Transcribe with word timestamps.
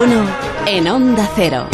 Uno 0.00 0.24
en 0.64 0.86
Onda 0.86 1.28
Cero. 1.34 1.66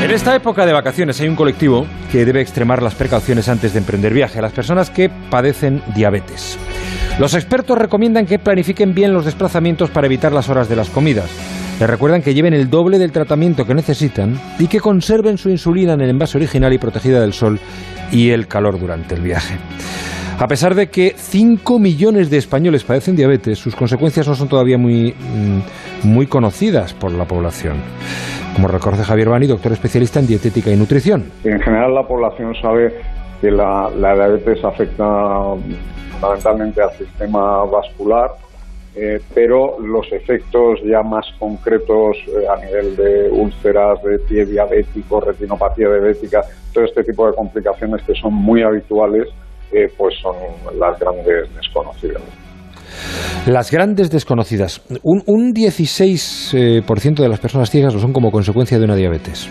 En 0.00 0.10
esta 0.12 0.36
época 0.36 0.64
de 0.64 0.72
vacaciones 0.72 1.20
hay 1.20 1.26
un 1.26 1.34
colectivo 1.34 1.84
que 2.12 2.24
debe 2.24 2.40
extremar 2.40 2.80
las 2.80 2.94
precauciones 2.94 3.48
antes 3.48 3.72
de 3.72 3.80
emprender 3.80 4.14
viaje, 4.14 4.40
las 4.40 4.52
personas 4.52 4.90
que 4.90 5.10
padecen 5.10 5.82
diabetes. 5.96 6.56
Los 7.18 7.34
expertos 7.34 7.76
recomiendan 7.76 8.26
que 8.26 8.38
planifiquen 8.38 8.94
bien 8.94 9.12
los 9.12 9.24
desplazamientos 9.24 9.90
para 9.90 10.06
evitar 10.06 10.30
las 10.30 10.48
horas 10.48 10.68
de 10.68 10.76
las 10.76 10.88
comidas. 10.88 11.57
Les 11.80 11.88
recuerdan 11.88 12.22
que 12.22 12.34
lleven 12.34 12.54
el 12.54 12.70
doble 12.70 12.98
del 12.98 13.12
tratamiento 13.12 13.64
que 13.64 13.72
necesitan 13.72 14.34
y 14.58 14.66
que 14.66 14.80
conserven 14.80 15.38
su 15.38 15.48
insulina 15.48 15.92
en 15.92 16.00
el 16.00 16.10
envase 16.10 16.36
original 16.36 16.72
y 16.72 16.78
protegida 16.78 17.20
del 17.20 17.32
sol 17.32 17.60
y 18.10 18.30
el 18.30 18.48
calor 18.48 18.80
durante 18.80 19.14
el 19.14 19.20
viaje. 19.20 19.54
A 20.40 20.48
pesar 20.48 20.74
de 20.74 20.88
que 20.88 21.14
5 21.16 21.78
millones 21.78 22.30
de 22.30 22.36
españoles 22.36 22.82
padecen 22.82 23.14
diabetes, 23.14 23.58
sus 23.58 23.76
consecuencias 23.76 24.26
no 24.26 24.34
son 24.34 24.48
todavía 24.48 24.76
muy, 24.76 25.12
mm, 25.12 26.08
muy 26.08 26.26
conocidas 26.26 26.94
por 26.94 27.12
la 27.12 27.26
población. 27.26 27.76
Como 28.54 28.66
reconoce 28.66 29.04
Javier 29.04 29.28
Bani, 29.28 29.46
doctor 29.46 29.70
especialista 29.70 30.18
en 30.18 30.26
dietética 30.26 30.70
y 30.70 30.76
nutrición. 30.76 31.30
En 31.44 31.60
general 31.60 31.94
la 31.94 32.02
población 32.02 32.56
sabe 32.60 32.92
que 33.40 33.52
la, 33.52 33.88
la 33.96 34.14
diabetes 34.14 34.64
afecta 34.64 35.04
fundamentalmente 36.10 36.82
al 36.82 36.90
sistema 36.98 37.64
vascular, 37.64 38.30
eh, 38.94 39.20
pero 39.34 39.78
los 39.80 40.10
efectos 40.12 40.80
ya 40.84 41.02
más 41.02 41.26
concretos 41.38 42.16
eh, 42.26 42.46
a 42.48 42.56
nivel 42.64 42.96
de 42.96 43.30
úlceras, 43.30 44.02
de 44.02 44.18
pie 44.18 44.46
diabético, 44.46 45.20
retinopatía 45.20 45.88
diabética, 45.88 46.42
todo 46.72 46.84
este 46.84 47.04
tipo 47.04 47.26
de 47.26 47.34
complicaciones 47.34 48.02
que 48.02 48.14
son 48.14 48.34
muy 48.34 48.62
habituales, 48.62 49.28
eh, 49.72 49.92
pues 49.96 50.14
son 50.16 50.36
las 50.78 50.98
grandes 50.98 51.54
desconocidas. 51.54 52.22
Las 53.48 53.70
grandes 53.70 54.10
desconocidas. 54.10 54.82
Un, 55.02 55.22
un 55.24 55.54
16% 55.54 57.14
de 57.14 57.28
las 57.30 57.40
personas 57.40 57.70
ciegas 57.70 57.94
lo 57.94 57.98
son 57.98 58.12
como 58.12 58.30
consecuencia 58.30 58.78
de 58.78 58.84
una 58.84 58.94
diabetes. 58.94 59.48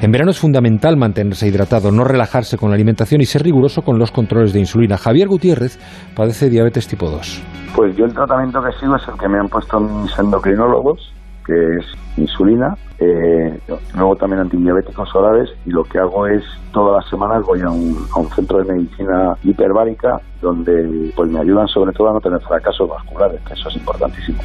En 0.00 0.10
verano 0.10 0.30
es 0.30 0.38
fundamental 0.38 0.96
mantenerse 0.96 1.46
hidratado, 1.46 1.92
no 1.92 2.04
relajarse 2.04 2.56
con 2.56 2.70
la 2.70 2.76
alimentación 2.76 3.20
y 3.20 3.26
ser 3.26 3.42
riguroso 3.42 3.82
con 3.82 3.98
los 3.98 4.12
controles 4.12 4.54
de 4.54 4.60
insulina. 4.60 4.96
Javier 4.96 5.28
Gutiérrez 5.28 5.78
padece 6.16 6.48
diabetes 6.48 6.88
tipo 6.88 7.10
2. 7.10 7.42
Pues 7.76 7.94
yo 7.94 8.06
el 8.06 8.14
tratamiento 8.14 8.62
que 8.62 8.72
sigo 8.80 8.96
es 8.96 9.06
el 9.06 9.18
que 9.18 9.28
me 9.28 9.38
han 9.38 9.48
puesto 9.48 9.78
mis 9.78 10.18
endocrinólogos, 10.18 11.12
que 11.44 11.76
es 11.76 11.84
insulina, 12.16 12.76
eh, 12.98 13.58
luego 13.94 14.16
también 14.16 14.40
antidiabéticos 14.40 15.14
orales 15.14 15.50
y 15.66 15.70
lo 15.70 15.84
que 15.84 15.98
hago 15.98 16.26
es 16.26 16.42
todas 16.72 17.02
las 17.02 17.10
semanas 17.10 17.44
voy 17.44 17.60
a 17.60 17.70
un, 17.70 18.06
a 18.14 18.18
un 18.18 18.30
centro 18.30 18.58
de 18.62 18.72
medicina 18.72 19.36
hiperbárica 19.42 20.20
donde 20.40 21.12
pues 21.16 21.30
me 21.30 21.40
ayudan 21.40 21.66
sobre 21.68 21.92
todo 21.92 22.10
a 22.10 22.12
no 22.14 22.20
tener 22.20 22.40
fracasos 22.40 22.88
vasculares, 22.88 23.40
que 23.42 23.54
eso 23.54 23.68
es 23.68 23.76
importantísimo. 23.76 24.38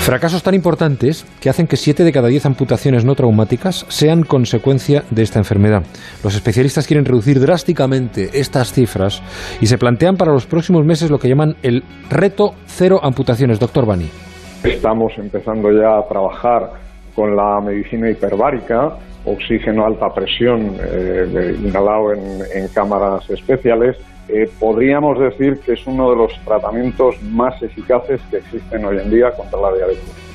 Fracasos 0.00 0.42
tan 0.42 0.54
importantes 0.54 1.26
que 1.40 1.50
hacen 1.50 1.66
que 1.66 1.76
7 1.76 2.04
de 2.04 2.12
cada 2.12 2.28
10 2.28 2.46
amputaciones 2.46 3.04
no 3.04 3.14
traumáticas 3.14 3.84
sean 3.88 4.22
consecuencia 4.22 5.04
de 5.10 5.22
esta 5.22 5.38
enfermedad. 5.38 5.82
Los 6.24 6.34
especialistas 6.34 6.86
quieren 6.86 7.04
reducir 7.04 7.38
drásticamente 7.38 8.30
estas 8.32 8.72
cifras 8.72 9.22
y 9.60 9.66
se 9.66 9.78
plantean 9.78 10.16
para 10.16 10.32
los 10.32 10.46
próximos 10.46 10.84
meses 10.84 11.10
lo 11.10 11.18
que 11.18 11.28
llaman 11.28 11.56
el 11.62 11.84
reto 12.08 12.54
cero 12.66 12.98
amputaciones. 13.02 13.60
Doctor 13.60 13.86
Bani. 13.86 14.29
Estamos 14.64 15.12
empezando 15.16 15.72
ya 15.72 15.98
a 15.98 16.06
trabajar 16.06 16.72
con 17.14 17.34
la 17.34 17.60
medicina 17.60 18.10
hiperbárica, 18.10 18.94
oxígeno 19.24 19.84
a 19.84 19.88
alta 19.88 20.12
presión 20.14 20.76
eh, 20.80 21.56
inhalado 21.62 22.12
en, 22.12 22.68
cámaras 22.74 23.28
especiales. 23.30 23.96
Eh, 24.28 24.48
podríamos 24.60 25.18
decir 25.18 25.60
que 25.64 25.72
es 25.72 25.86
uno 25.86 26.10
de 26.10 26.16
los 26.16 26.32
tratamientos 26.44 27.20
más 27.22 27.60
eficaces 27.62 28.20
que 28.30 28.36
existen 28.38 28.84
hoy 28.84 28.98
en 28.98 29.10
día 29.10 29.30
contra 29.32 29.60
la 29.60 29.72
diabetes. 29.72 30.30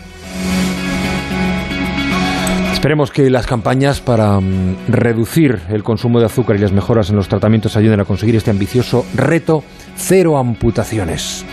Esperemos 2.73 3.11
que 3.11 3.29
las 3.29 3.47
campañas 3.47 4.01
para 4.01 4.37
um, 4.37 4.75
reducir 4.87 5.59
el 5.69 5.83
consumo 5.83 6.19
de 6.19 6.25
azúcar 6.25 6.55
y 6.55 6.59
las 6.59 6.71
mejoras 6.71 7.09
en 7.09 7.15
los 7.15 7.27
tratamientos 7.27 7.77
ayuden 7.77 7.99
a 7.99 8.05
conseguir 8.05 8.35
este 8.35 8.51
ambicioso 8.51 9.05
reto 9.15 9.63
cero 9.95 10.37
amputaciones. 10.37 11.45